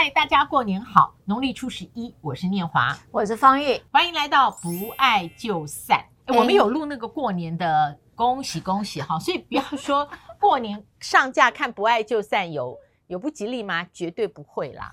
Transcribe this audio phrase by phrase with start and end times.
[0.00, 1.12] 嗨，大家过年好！
[1.24, 5.98] 农历初十一，我是念华，我是方玉，欢迎来到不爱就散。
[6.26, 10.08] 欸、我们有录那个过年的恭喜恭喜哈，所以不要说
[10.38, 13.84] 过年上架看不爱就散有 有不吉利吗？
[13.92, 14.88] 绝对不会啦。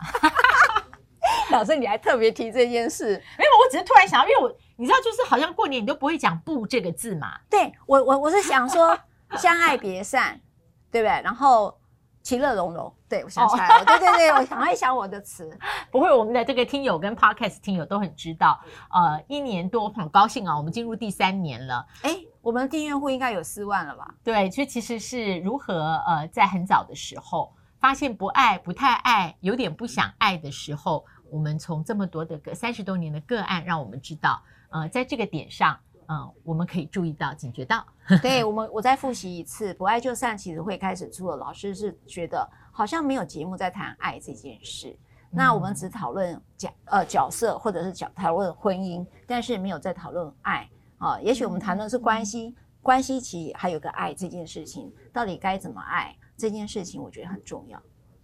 [1.54, 3.10] 老师，你还特别提这件事？
[3.38, 7.40] 没有，我只是突然想到，因为我你知道，就是好像过年你都不会讲“不”这个字嘛。
[7.48, 8.98] 对我，我我是想说
[9.38, 10.42] 相爱别散，
[10.90, 11.22] 对不对？
[11.22, 11.78] 然后。
[12.26, 15.48] 其乐融融，对，我想起来了，哦、对对对，我想一想我的词。
[15.92, 18.60] 不会，我们的这个听友跟 Podcast 听友都很知道，
[18.92, 21.86] 呃，一年多很高兴啊，我们进入第三年了。
[22.02, 24.12] 哎，我们的订阅户应该有四万了吧？
[24.24, 35.78] 对，所以其实是如何呃，在很早的时候发现不爱、不太爱、有点不想爱的时候，我们从这么多的个三十多年的个案，让我们知道，呃，在这个点上。
[36.08, 37.86] 嗯，我们可以注意到、警觉到。
[38.22, 40.38] 对我们，我再复习一次，不爱就散。
[40.38, 44.90] 其实会开始出了，老师是觉得好像没有节目在谈爱这件事。
[44.90, 44.98] 嗯、
[45.32, 51.20] 那我们只讨论角呃角色，或者是讲讨论婚姻，但是没有在讨论爱啊。
[51.22, 57.82] 也许我们谈论是关系，嗯、关系其还有个爱这件事情，到底该怎么爱这件事情，我觉得很重要。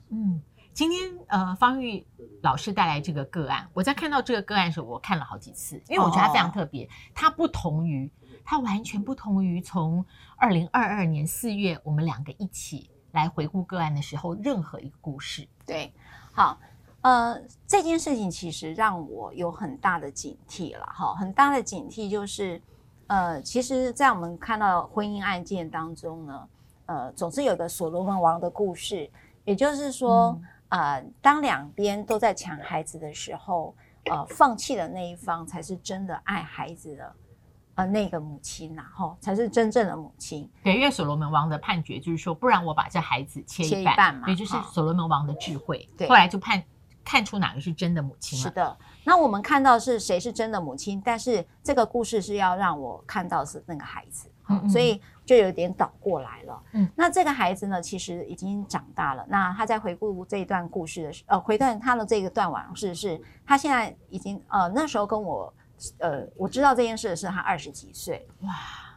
[0.09, 0.41] 嗯。
[0.73, 2.05] 今天呃，方玉
[2.41, 6.89] 老师带来这个个案，我在看到这个个案的时候，我看了好几次，因为我觉得它非常特别。
[7.13, 8.09] 它不同于，
[8.43, 10.03] 它完全不同于从
[10.37, 15.45] 二零二二年四月我们两个一起来回顾个案的时候任何一个故事。
[15.65, 15.93] 对，
[16.31, 16.57] 好，
[17.01, 22.59] 呃，这件事情其实让我有很大的警惕了，哈，很大的警惕就是，
[23.07, 26.47] 呃，其实，在我们看到婚姻案件当中呢，
[26.85, 29.11] 呃，总是有个所罗门王的故事，
[29.43, 30.29] 也就是说。
[30.41, 37.13] 嗯呃，当两边都在抢孩子的时候，呃，放弃的那一方才是真的爱孩子的，
[37.75, 40.49] 呃，那个母亲，然后才是真正的母亲。
[40.63, 45.89] 对，因为所罗门王的判决就是说，不然我把这孩子切一半，切一半嘛，也就是所罗门王的智慧。
[45.97, 46.63] 对，后来就判
[47.03, 48.43] 看出哪个是真的母亲了。
[48.43, 54.29] 是的，那我们看到是谁是真的母亲，但是这个故事是要让我看到是那个孩子。
[54.69, 56.61] 所以就有点倒过来了。
[56.73, 59.25] 嗯，那这个孩子呢，其实已经长大了。
[59.29, 65.53] 那他在回顾这一段故事的时候，呃，回段他的这个段往事是，他现在已经呃那时候跟我，
[65.99, 68.53] 呃，我知道这件事的是他二十几岁，哇，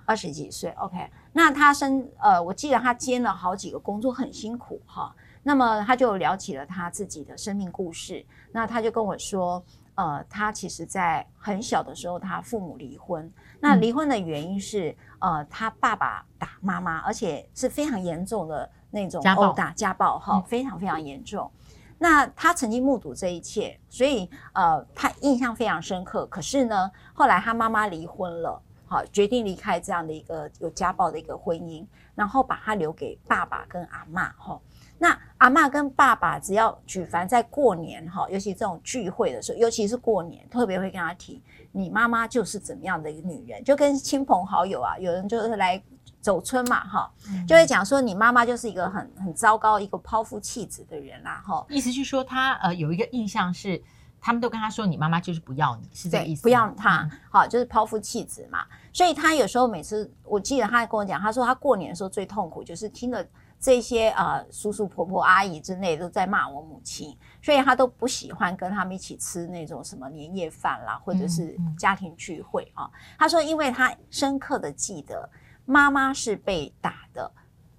[0.06, 0.70] 二十几岁。
[0.72, 5.14] OK，那他生呃，我记得他兼了好几个工作，很辛苦哈。
[5.44, 8.26] 那么他就聊起了他自己的生命故事。
[8.50, 9.62] 那他就跟我说。
[9.96, 13.32] 呃，他其实，在很小的时候，他父母离婚。
[13.60, 14.90] 那离婚的原因是，
[15.20, 21.48] 嗯、呃，他爸爸打妈妈，而且是非常严重的那种殴打、家暴，哈，非常非常严重。
[21.96, 26.26] 那他曾经目睹这一切，所以呃，他印象非常深刻。
[26.26, 34.60] 可是呢，后来他妈妈离婚了，好，决定离开这样的一个有家暴的一个婚姻，然后把他留给爸爸跟阿妈，哈。
[34.98, 45.82] 那阿嬷跟爸爸只要举凡在过年哈，尤其这种聚会的时候，尤其是过年，特别会跟他提，你妈妈就是怎么样的一个女人，就跟亲朋好友啊，有人就是来
[46.20, 47.12] 走春嘛哈，
[47.46, 51.66] 就会讲说你妈妈就是一个很很糟糕一个抛夫弃子的人啦哈。
[51.68, 53.82] 意思就是说他呃有一个印象是，
[54.22, 58.64] 他们都跟他说你妈妈就是不要你，是这个意思，不要他，好就是抛夫弃子嘛。
[58.92, 63.22] 所以他有时候每次我记得他还跟我讲，他说他过年的时候最痛苦就是听了。
[63.64, 72.90] 这些呃叔叔婆婆阿姨之类都在骂我母亲，所以他都不喜欢跟他们一起吃那种什么年夜饭啦，或者是家庭聚会啊。
[73.18, 75.26] 他说，因为他深刻的记得
[75.64, 77.32] 妈妈是被打的，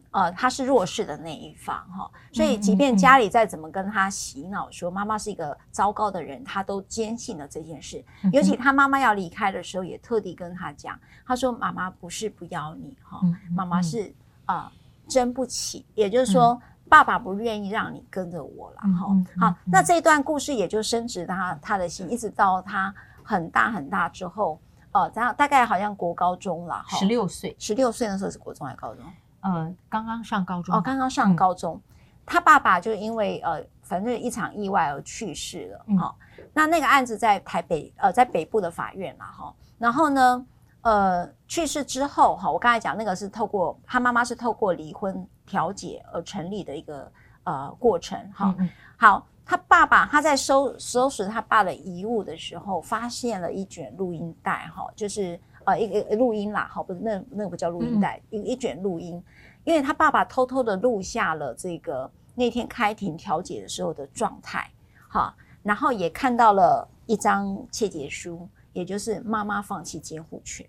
[0.09, 8.03] 呃，他是弱势的那一方哈，所以即便家里再怎么跟他洗脑说妈妈是一个糟糕的人，他都坚信了这件事。
[8.33, 13.21] 尤其他妈妈要离开的时候，也特地跟他讲，他说妈妈不是不要你哈，
[13.55, 14.11] 妈妈是
[14.45, 14.71] 啊。
[15.07, 19.07] 争不起，也就是说，嗯、爸爸不愿意让你跟着我了哈。
[19.09, 22.93] 嗯嗯、好，那这段故事也就升值他他的心，一直到他
[23.23, 24.59] 很大很大之后，
[24.91, 29.03] 呃，大大概好像国高中了，十六岁，十六岁的时候是国中还是高中？
[29.41, 31.81] 呃，刚刚上高中哦，刚刚上高中，嗯、
[32.25, 36.43] 他爸爸就因为呃，反正一场意外而去世了哈、嗯。
[36.53, 39.53] 那那个案子在台北呃，在北部的法院嘛哈。
[39.77, 40.45] 然后呢？
[40.85, 47.11] 呃，去世之后哈，我刚才讲那个是透过他妈妈是透过离婚调解而成立的一个
[47.43, 48.53] 呃过程哈。
[48.59, 59.19] 嗯嗯好，他爸爸他在收收拾他爸的遗物的时候，发现了一卷录音带哈，就是呃一个录音啦，好，不是那那个不叫录音带，一、嗯、一卷录音，
[59.63, 64.69] 因为他爸爸偷偷的录下了这个那天开庭调解的时候的状态
[65.09, 70.63] 哈，然后也看到了一张切结书，也就是妈妈放弃监护权。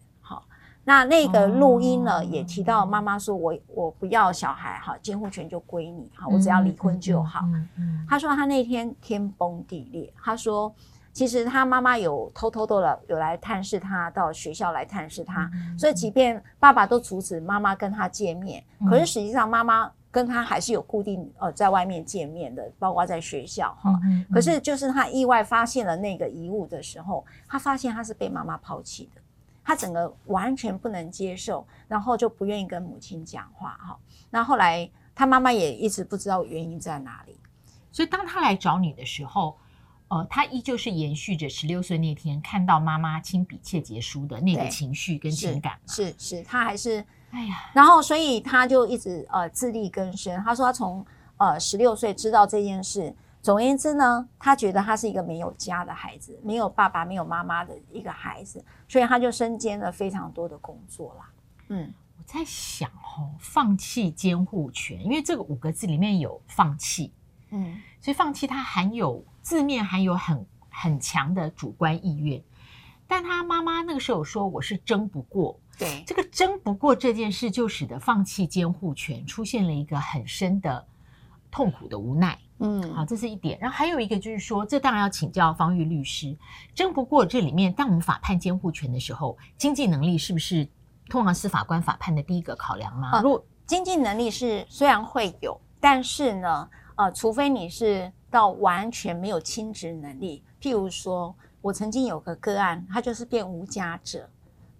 [0.88, 7.40] 那那个录音呢，也提到妈妈说我：“我我不要小孩，哈，监护权就归你，哈，我只要离婚就好。”
[8.08, 10.12] 他说他那天天崩地裂。
[10.22, 10.72] 他说，
[11.12, 15.50] 其实他妈妈有偷偷的来有来探视他，到学校来探视他。
[15.76, 23.98] 所以，即便爸爸都阻止妈妈跟他见面，可是实际上妈妈跟他还是有固定呃在外面见面的，包括在学校哈。
[24.32, 29.20] 可是，就是他意外发现了那个遗物的时候，他发现他是被妈妈抛弃的。
[29.66, 33.98] 他整个完全不能接受，然后就不愿意跟母亲讲话哈。
[34.30, 37.36] 那后来他妈妈也一直不知道原因在哪里。
[37.90, 39.58] 所以当他来找你的时候，
[40.06, 45.76] 呃，他依旧是延续着十六岁那天看到妈妈亲笔切结书的那个情绪跟情感。
[45.88, 50.40] 是是，是，他还是哎呀，然后所以他就一直呃自力更生。
[50.44, 51.04] 他说他从
[51.38, 53.12] 呃十六岁知道这件事。
[53.46, 61.30] 总而言之呢，他觉得他是一个没有家的孩子，没有爸爸、没有妈妈的一个孩子，所以他就身兼了非常多的工作啦。
[61.68, 67.12] 嗯，我在想哦，放弃监护权，因为这个五个字里面有放弃，
[67.50, 72.42] 嗯，所以放弃它含有字面含有很很强的主观意愿，
[73.06, 80.84] 但他妈妈那个时候说我是争不过，对，这个争不过这件事，就使得放弃监护权出现了一个很深的
[81.48, 82.36] 痛苦的无奈。
[82.58, 83.58] 嗯，好，这是一点。
[83.60, 86.34] 然后还有一个就是说，这当然要请教方玉律师。
[86.74, 90.66] 争不过这里面，当我们法判监护权的时候，经济能力是不是
[91.08, 93.20] 通常是法官法判的第一个考量吗？
[93.22, 104.28] 如果经济能力是虽然会有，但是呢，呃，除非你是到完全没有亲职能力，譬如说我曾经有个个案，他就是变无家者，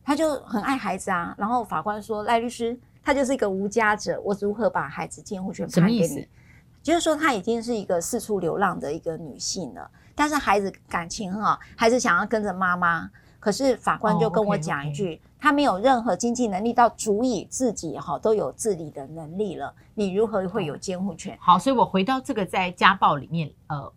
[0.02, 1.34] 他就很爱孩子啊。
[1.36, 6.26] 然后法官说，赖律师，他就是一个无家者，我如何把孩子监护权判给你？
[6.86, 13.10] 就是说，她已经是一个四处流浪的一个女性了，但是孩子感情很好，还是想要跟着妈妈。
[13.40, 15.56] 可是法官就跟我讲一句，她、oh, okay, okay.
[15.56, 21.42] 没有任何经济能力到足以自己哈都有自理的能力了，你如何会有监护权？Oh.
[21.42, 23.92] 好，所以我回到这个在家暴里面，呃，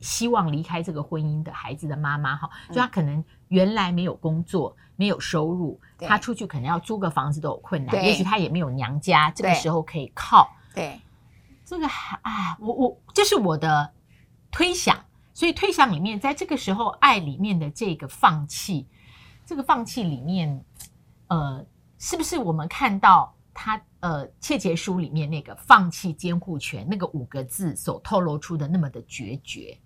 [0.00, 10.46] 希望离开这个婚姻的孩子的妈妈哈，就她可能原来没有工作，没有收入，她出去可能要租个房子都有困难，也许她也没有娘家，这个时候可以靠。
[10.74, 11.00] 对。
[11.64, 13.90] 这个啊，我我这是我的
[14.50, 15.02] 推想，
[15.32, 18.86] 所以推想里面，在这个时候，爱里面的这个放弃，
[19.46, 20.62] 这个放弃里面，
[21.28, 21.64] 呃，
[21.98, 29.78] 是不是我们看到他呃切结书里面那个放弃监护权那个五个字所透露出的那么的决绝？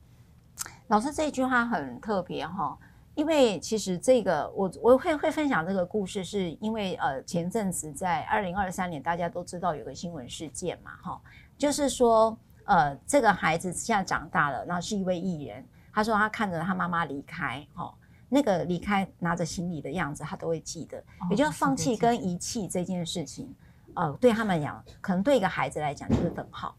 [0.88, 2.76] 老师这句话很特别哈，
[3.14, 11.20] 因为其实这个我我会会分享这个故事，是因为呃前阵子在二零二三年，大家都知道有个新闻事件嘛，哈。
[11.58, 15.66] 就是说，呃，这个孩子现在长大了，然后是一位艺人。
[15.92, 17.92] 他说他看着他妈妈离开，哦，
[18.28, 21.02] 那个离开拿着行李的样子，他都会记得。
[21.28, 23.52] 也就是放弃跟遗弃这件事情，
[23.94, 26.76] 呃，对他们讲，可能对一个孩子来讲就是等号。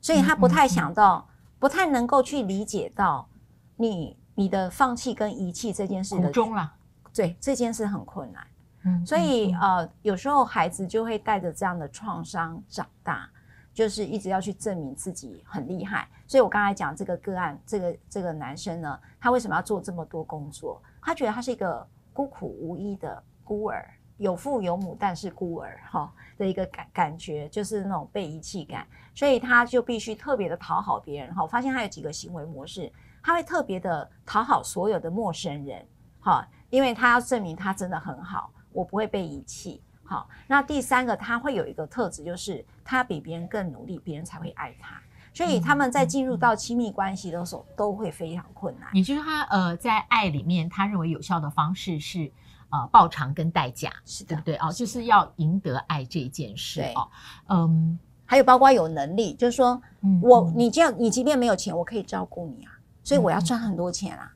[0.00, 1.26] 所以他不太想到，
[1.58, 3.28] 不太能够去理解到
[3.76, 6.72] 你你的放弃跟遗弃这件事的中了。
[7.12, 8.46] 对，这件事很困难。
[8.84, 13.28] 嗯，所以呃，有时候孩子就会带着这样的创伤长大。
[13.72, 20.82] 就是一直要去证明自己很厉害，所以我刚才讲这个个案，这个这个男生呢，他为什么要做这么多工作？
[21.00, 31.42] 他觉得他是一个孤苦无依的孤儿，有父有母，但是孤儿哈的一个感感觉，就是那种被遗弃感，所以他就必须特别的讨好别人哈。
[31.42, 32.92] 我发现他有几个行为模式，
[33.22, 35.86] 他会特别的讨好所有的陌生人
[36.18, 39.82] 哈，因为他要证明他真的很好，我不会被遗弃。
[40.10, 45.00] 好，那第三个他会有一个特质，就是他比别人更努力，别人才会爱他。
[45.32, 48.88] 所以他们在进入到亲密关系的时候，都会非常困难。
[48.92, 52.28] 也就是他呃，在爱里面，他认为有效的方式是
[52.70, 54.56] 呃报偿跟代价，是的对不对？
[54.56, 57.08] 哦，就是要赢得爱这件事哦。
[57.46, 59.80] 嗯，还有包括有能力，就是说
[60.20, 62.72] 我你这样，你即便没有钱，我可以照顾你啊，
[63.04, 64.32] 所以我要赚很多钱啊。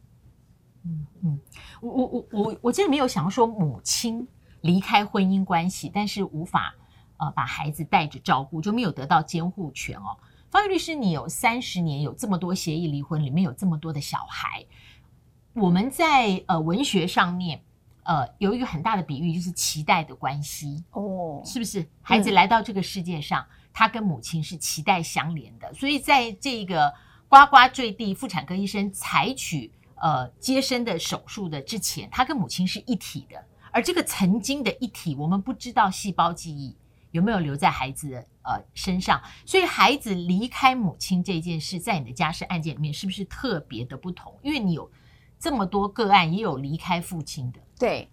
[0.84, 1.40] 嗯嗯，
[1.80, 4.24] 我我我我我真的没有想要说母亲。
[4.64, 6.74] 离开婚姻关系，但是无法
[7.18, 10.16] 呃把孩子带着照顾，就没有得到监护权哦。
[10.50, 14.64] 方玉律师，你有三十年有这么多协议离婚，里面有这么多的小孩，
[15.52, 17.62] 我们在呃文学上面
[18.04, 21.86] 呃有一个很大的比喻，就是脐带的关系哦，是不是？
[22.00, 26.90] 孩子来到这个世界上，嗯、他跟母亲是脐带相连的，所以在这个
[27.28, 33.44] 呱呱坠地，妇产科医生采取呃接生的手术的之前，他跟母亲是一体的。
[33.74, 36.76] 而这个曾经的一体，我们不知道细胞记忆
[37.10, 44.32] 有没有留在孩子的呃身上，所以孩子离开母亲这件事，在你的家事案件里面是不是特别的不同？
[44.42, 44.88] 因为你有
[45.40, 47.58] 这么多个案，也有离开父亲的。
[47.76, 48.08] 对，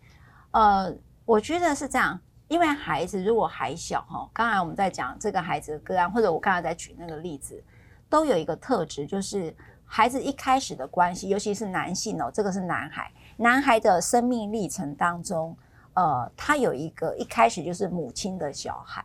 [0.49, 0.91] 呃，
[1.25, 7.63] 我觉得是这样，因为孩子如果还小哈，刚才我们在讲这个孩子的个案，或者我刚才在举那个例子，
[8.09, 9.55] 都有一个特质，就是
[9.93, 15.53] 孩子一开始的关系，尤其是男性哦，这个是男孩，男孩的生命历程当中，
[15.95, 19.03] 呃，他有一个一开始就是母亲的小孩，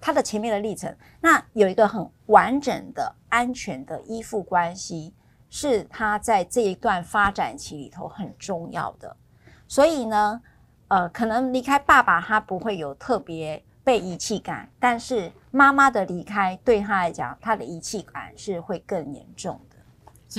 [0.00, 5.12] 他的前面的历程，那有一个很完整的、安全的依附关系，
[5.50, 9.14] 是他在这一段发展期里头很重要的，
[9.68, 10.40] 所以呢。
[10.88, 19.73] 呃，可能离开爸爸，他不会有特别被遗弃感，但是妈妈的离开对他来讲，他的遗弃感是会更严重的。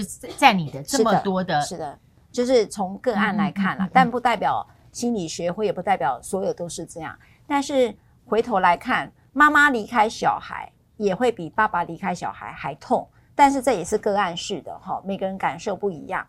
[0.03, 1.99] 是在你的这么多的，是的，
[2.31, 7.17] 就是从个案来看了，但不代表心理学会也不代表所有都是这样。
[7.47, 16.25] 但是回头来看，妈妈离开小孩也会比爸爸离开小孩还痛，但是这也是个案式的哈，每个人感受不一样。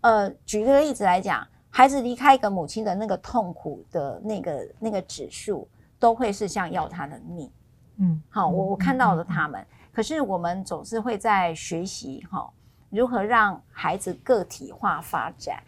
[0.00, 1.46] 呃，举个例子来讲。
[1.76, 5.68] 孩子离开一个母亲的那个痛苦的那个那个指数，
[5.98, 7.50] 都会是像要他的命。
[7.96, 12.48] 嗯，好，我我看到了他们，可是我们总是会在学习哈，
[12.94, 15.60] 如何让孩子个体化发展。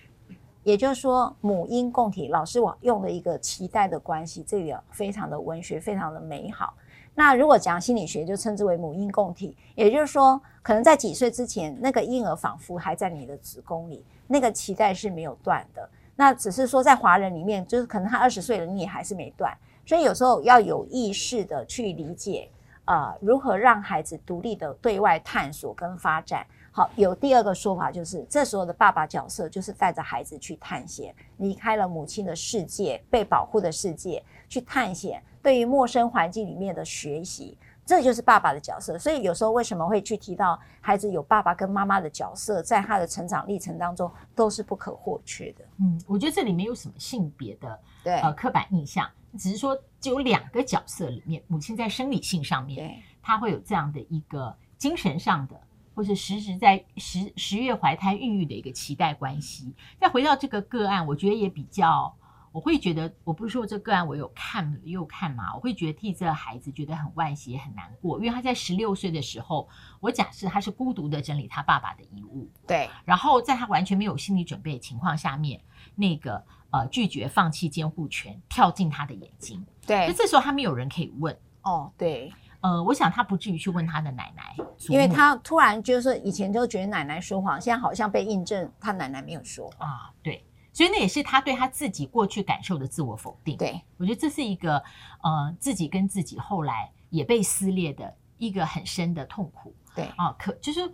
[0.62, 6.74] 也就是说，母婴共体，老师我用了一个脐带的关系，这个非常的文学，非常的美好。
[7.16, 9.56] 那如果讲心理学，就称之为母婴共体。
[9.74, 15.88] 也就是说，可能在几岁之前，那个婴儿仿佛还在你的子宫里，那个脐带是没有断的。
[16.14, 22.48] 那只是说，在华人里面，就是可能他二十岁了，你也还是没断，所以有时候要有意识的去理解，
[22.86, 26.46] 呃，如何让孩子独立的对外探索跟发展。
[26.76, 37.56] 好，有第二个说法，就是这时候的爸爸角色就是带着孩子去探险，离开了母亲的世界，被保护的世界，去探险，对于陌生环境里面的学习。
[37.86, 45.64] 这就是爸爸的角色，所以有时候为什么会去提到孩子有爸爸跟妈妈的角色，在他的成长历程当中都是不可或缺的。
[45.80, 55.58] 嗯，我觉得这里面有什么性别的对呃刻板印象，只是说只有两个角色里面，母亲在生理性上面，对，他会有这样的一个精神上的，
[55.96, 59.74] 或是实时在十十月怀胎孕育的一个脐带关系。
[59.98, 62.14] 再回到这个个案，我觉得也比较。
[62.52, 69.68] 我会觉得，我不是说这个案我有看又看嘛，我会觉得替这个孩子觉得很惋惜也很难过，因为他在十六岁的时候，
[70.00, 75.60] 我假设他是孤独的整理他爸爸的遗物，对，然后在他完全没有心理准备的情况下面，
[75.94, 82.32] 那个呃拒绝放弃监护权跳进他的眼睛，对，那这时候他没有人可以问，哦，对，
[82.66, 84.56] 呃，我想他不至于去问他的奶奶，
[84.88, 90.44] 因为他突然就是以前就觉得奶奶说谎，现在好像被印证他奶奶没有说啊，对。
[90.72, 93.56] 所以那也是他对他自己过去感受的自我否定。
[93.56, 94.76] 对，我觉得这是一个，
[95.22, 99.74] 呃，自己跟自己后来也被撕裂的一个很深的痛苦。
[99.94, 100.92] 对啊，可就是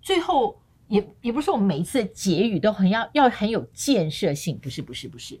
[0.00, 5.38] 最后也也不是我们每一次的结语都很要要很有建设性，不是不是不是，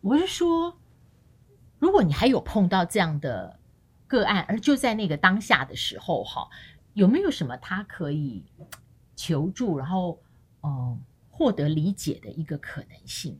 [0.00, 0.74] 我是说，
[1.78, 3.58] 如果你还有碰到这样的
[4.06, 6.48] 个案，而就在那个当下的时候，哈，
[6.94, 8.44] 有没有什么他可以
[9.14, 10.18] 求助，然后
[10.62, 11.00] 嗯。
[11.38, 13.38] 获得理解的一个可能性。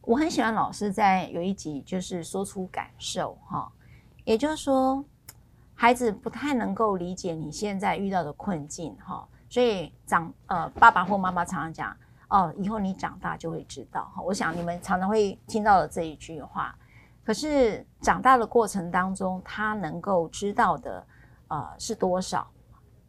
[0.00, 3.70] 我很喜欢老师在有一集就是说出感受哈，
[4.24, 5.04] 也就是说
[5.74, 11.94] 孩子不太能够理解你现在遇到的困境哈，所以长呃爸爸或妈妈常常讲
[12.28, 14.22] 哦，以后你长大就会知道哈。
[14.22, 16.74] 我想你们常常会听到的这一句话，
[17.24, 21.06] 可是长大的过程当中，他能够知道的
[21.48, 22.50] 呃是多少，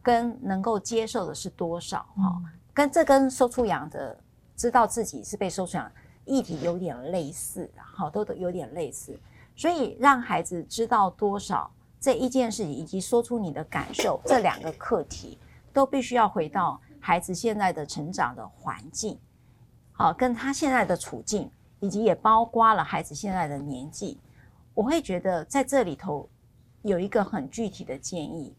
[0.02, 2.36] 跟能够接受的是多少哈。
[2.36, 4.18] 嗯跟这跟收出养的
[4.56, 5.92] 知道自己是被收出养
[6.24, 9.14] 议题有点类似，好，都都有点类似，
[9.54, 15.38] 所以让孩子知道多少这一件事情，以及说出你的感受，这两个课题
[15.70, 19.20] 都必须要回到孩子现在的成长的环境，
[19.92, 21.50] 好，跟他现在的处境，
[21.82, 24.16] 以及也包括了孩子现在的年纪，
[24.72, 26.28] 我会觉得在这里头
[26.82, 28.54] 有一个很具体的建议，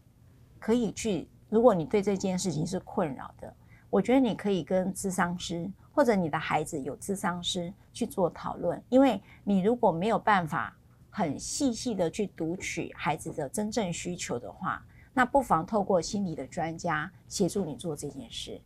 [0.58, 3.52] 可以去，如果你对这件事情是困扰的。
[3.88, 10.76] 我觉得你可以跟智商师或者你的孩子有智商师去做讨论，因为你如果没有办法
[11.08, 18.60] 很细细的去读取孩子的真正需求的话，那不妨透过心理的专家协助你做这件事。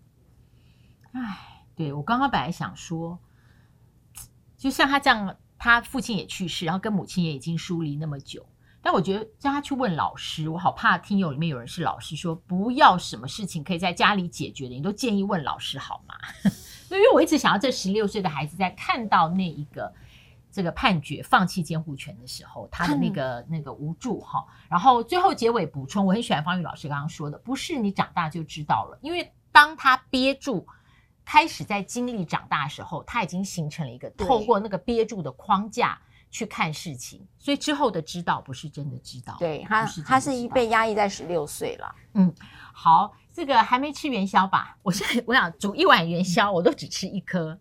[1.13, 3.17] 哎，对，我刚刚本来想说，
[4.59, 8.45] 就像他这样，他父亲也去世，然后跟母亲也已经疏离那么久。
[8.81, 16.15] 但我觉得叫他去问老师，我好怕听友里面有人是老师，说不要什么事情可以在家里解决的，你都建议问老师好吗？
[16.91, 19.93] 因为我一直想要这十六岁的孩子在看到那一个
[20.51, 24.47] 这个判决放弃监护权的时候，他的那个那个无助哈。
[24.71, 30.67] 然后最后结尾补充，我很喜欢方宇老师刚刚说的，不是你长大就知道了，因为当他憋住，
[31.29, 35.99] 开始在经历长大的时候，他已经形成了一个透过那个憋住的框架。
[36.31, 41.95] 去看事情，所以之后的知道不是真的知道，对他，他是一被压抑在十六岁了。
[42.13, 42.31] 嗯，
[42.75, 44.77] 好，这个还没吃元宵吧？
[44.83, 47.59] 我现在我想煮一碗元宵，我都只吃一颗。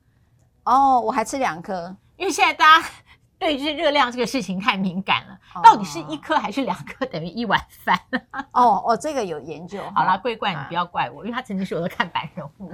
[0.66, 2.90] 哦，我还吃两颗，因为现在大家
[3.40, 7.98] 对这热量这个事情太敏感了，哦、到底是一颗还是两颗等于一碗饭？
[8.52, 9.82] 哦哦，这个有研究。
[9.96, 12.74] 好啦，桂冠，你不要怪我，啊、因为他曾经是我的看板人物。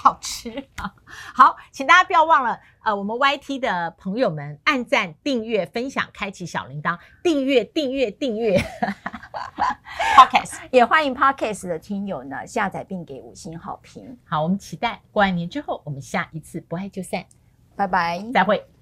[0.00, 0.94] 好吃啊！
[1.34, 8.56] 好，请大家不要忘了，呃，我们 YT 的朋友们按赞、订阅、分享、开启小铃铛，订阅、订阅、订阅。
[10.16, 14.16] Podcast 也欢迎 Podcast 的听友呢下载并给五星好评。
[14.24, 17.24] 好，我们期待过完年之后，我们下一次不爱就散，
[17.74, 18.77] 拜拜，再会。